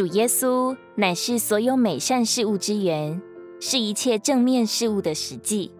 [0.00, 3.20] 主耶稣乃是所有美善事物之源，
[3.60, 5.70] 是一切正面事物的实际；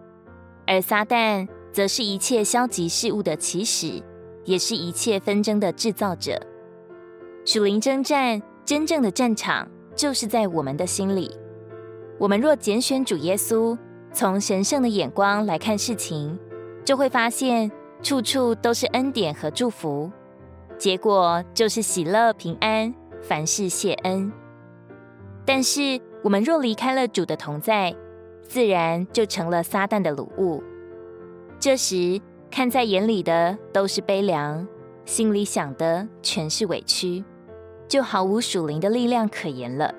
[0.67, 3.99] 而撒旦则是一切消极事物的起始，
[4.45, 6.39] 也是一切纷争的制造者。
[7.45, 11.35] 属灵征战真正的战场，就是在我们的心里。
[12.19, 13.75] 我们若拣选主耶稣，
[14.13, 16.37] 从神圣的眼光来看事情，
[16.85, 17.71] 就会发现
[18.03, 20.11] 处处都是恩典和祝福，
[20.77, 22.93] 结果就是喜乐平安。
[23.21, 24.31] 凡事谢恩，
[25.45, 27.95] 但是我们若离开了主的同在，
[28.41, 30.63] 自然就成了撒旦的掳物。
[31.59, 34.67] 这时看在眼里的都是悲凉，
[35.05, 37.23] 心里想的全是委屈，
[37.87, 39.93] 就毫无属灵的力量可言了。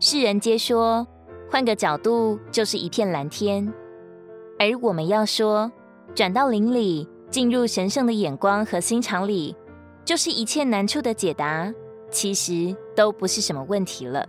[0.00, 1.06] 世人皆说，
[1.50, 3.72] 换个角度就是一片蓝天，
[4.58, 5.70] 而我们要说，
[6.14, 9.54] 转到灵里，进入神圣的眼光和心肠里，
[10.04, 11.72] 就是一切难处的解答。
[12.10, 14.26] 其实都不是什么问题了。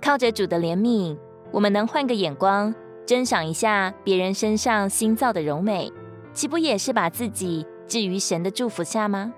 [0.00, 1.16] 靠着主的怜悯，
[1.50, 5.92] 我们能换个眼光，珍赏一下别人身上新造的柔美，
[6.32, 9.32] 岂不也是把自己置于神的祝福下吗？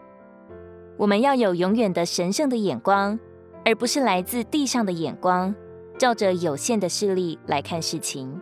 [0.96, 3.18] 我们要有永远的神圣的眼光，
[3.64, 5.54] 而不是来自地上的眼光，
[5.96, 8.40] 照着有限的视力来看事情。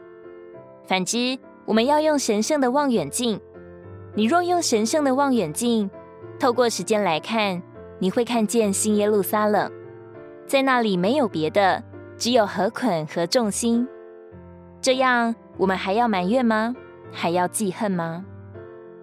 [0.87, 3.41] 反之，我们要用神圣的望远镜。
[4.15, 5.91] 你若用神圣的望远镜，
[6.41, 7.63] 透过时间来看。
[7.99, 9.71] 你会看见新耶路撒冷，
[10.47, 11.83] 在那里没有别的，
[12.17, 13.87] 只有禾捆和众星。
[14.81, 16.75] 这样，我们还要埋怨吗？
[17.11, 18.25] 还要记恨吗？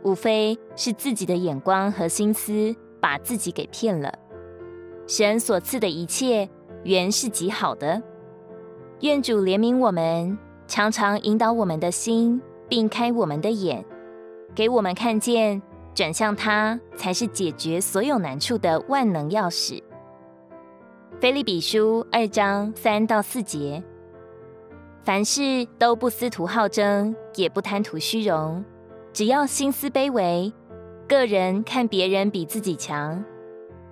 [0.03, 4.13] 无非是自己的眼光和心思把自己给骗了。
[5.07, 6.47] 神所赐的一切
[6.83, 8.01] 原是极好的。
[9.01, 13.83] 愿主怜悯我们，常常引导我们的心，并开我们的眼，
[14.53, 15.61] 给我们看见。
[15.93, 19.81] 转向他，才是解决所有难处的万能钥匙。
[21.19, 23.83] 腓立比书二章三到四节：
[25.03, 28.65] 凡事都不思图好争，也不贪图虚荣，
[29.13, 30.51] 只要心思卑微。
[31.07, 33.23] 个人看别人比自己强，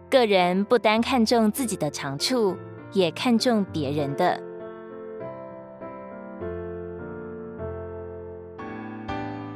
[0.09, 2.57] 个人不单看重自己的长处，
[2.93, 4.41] 也看重别人的。